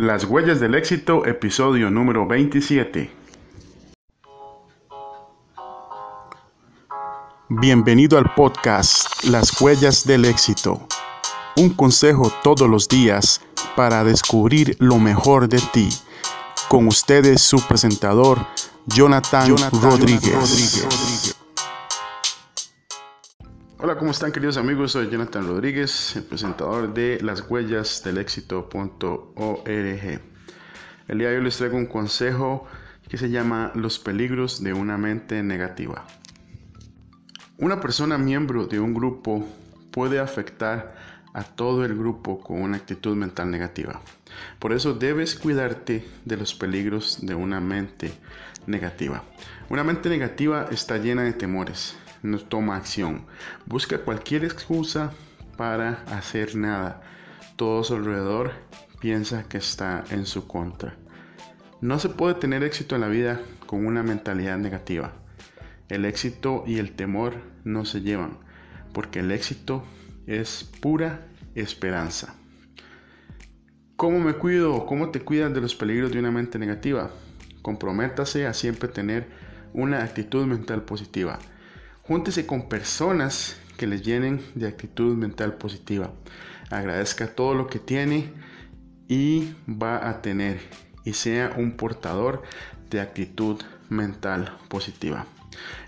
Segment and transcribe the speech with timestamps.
[0.00, 3.10] Las huellas del éxito, episodio número 27.
[7.50, 10.80] Bienvenido al podcast Las huellas del éxito.
[11.58, 13.42] Un consejo todos los días
[13.76, 15.90] para descubrir lo mejor de ti.
[16.70, 18.38] Con ustedes su presentador,
[18.86, 21.36] Jonathan, Rodríguez.
[23.82, 24.92] Hola, ¿cómo están queridos amigos?
[24.92, 29.66] Soy Jonathan Rodríguez, el presentador de las huellas del éxito.org.
[31.08, 32.66] El día de hoy les traigo un consejo
[33.08, 36.06] que se llama Los peligros de una mente negativa.
[37.56, 39.48] Una persona miembro de un grupo
[39.90, 40.94] puede afectar
[41.32, 44.02] a todo el grupo con una actitud mental negativa.
[44.58, 48.12] Por eso debes cuidarte de los peligros de una mente
[48.66, 49.24] negativa.
[49.70, 53.26] Una mente negativa está llena de temores, no toma acción.
[53.66, 55.12] Busca cualquier excusa
[55.56, 57.02] para hacer nada.
[57.56, 58.52] Todo su alrededor
[59.00, 60.96] piensa que está en su contra.
[61.80, 65.12] No se puede tener éxito en la vida con una mentalidad negativa.
[65.88, 68.38] El éxito y el temor no se llevan,
[68.92, 69.84] porque el éxito
[70.26, 72.34] es pura esperanza.
[73.96, 74.86] ¿Cómo me cuido?
[74.86, 77.10] ¿Cómo te cuidas de los peligros de una mente negativa?
[77.60, 79.28] Comprométase a siempre tener
[79.72, 81.38] una actitud mental positiva.
[82.10, 86.10] Júntese con personas que le llenen de actitud mental positiva.
[86.68, 88.32] Agradezca todo lo que tiene
[89.06, 90.58] y va a tener
[91.04, 92.42] y sea un portador
[92.90, 95.24] de actitud mental positiva.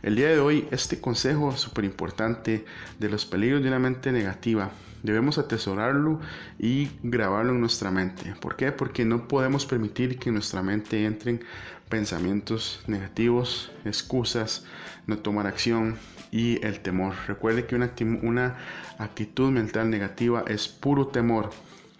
[0.02, 2.64] El día de hoy este consejo súper importante
[2.98, 4.70] de los peligros de una mente negativa
[5.02, 6.20] debemos atesorarlo
[6.58, 8.34] y grabarlo en nuestra mente.
[8.40, 8.72] ¿Por qué?
[8.72, 11.42] Porque no podemos permitir que en nuestra mente entren
[11.88, 14.64] pensamientos negativos, excusas,
[15.06, 15.98] no tomar acción
[16.30, 17.14] y el temor.
[17.26, 18.56] Recuerde que una, una
[18.98, 21.50] actitud mental negativa es puro temor,